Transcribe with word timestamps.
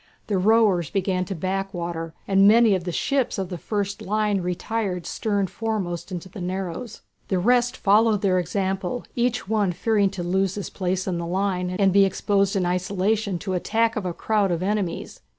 The 0.25 0.39
rowers 0.39 0.89
began 0.89 1.25
to 1.25 1.35
backwater, 1.35 2.15
and 2.27 2.47
many 2.47 2.73
of 2.73 2.85
the 2.85 2.91
ships 2.91 3.37
of 3.37 3.49
the 3.49 3.57
first 3.59 4.01
line 4.01 4.41
retired 4.41 5.05
stern 5.05 5.45
foremost 5.45 6.11
into 6.11 6.27
the 6.27 6.41
narrows. 6.41 7.01
The 7.27 7.37
rest 7.37 7.77
followed 7.77 8.23
their 8.23 8.39
example, 8.39 9.05
each 9.15 9.47
one 9.47 9.71
fearing 9.71 10.09
to 10.17 10.23
lose 10.23 10.55
his 10.55 10.71
place 10.71 11.05
in 11.05 11.19
the 11.19 11.27
line, 11.27 11.69
and 11.77 11.93
be 11.93 12.03
exposed 12.03 12.55
in 12.55 12.65
isolation 12.65 13.37
to 13.37 13.51
the 13.51 13.57
attack 13.57 13.95
of 13.95 14.07
a 14.07 14.11
crowd 14.11 14.49
of 14.51 14.63
enemies. 14.63 15.21